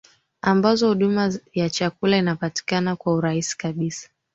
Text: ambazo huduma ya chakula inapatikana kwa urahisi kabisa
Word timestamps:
ambazo 0.41 0.87
huduma 0.87 1.33
ya 1.53 1.69
chakula 1.69 2.17
inapatikana 2.17 2.95
kwa 2.95 3.13
urahisi 3.15 3.57
kabisa 3.57 4.09